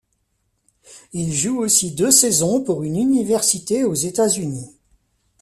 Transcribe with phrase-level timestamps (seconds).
[1.13, 4.73] Il joue aussi deux saisons pour une université aux États-Unis.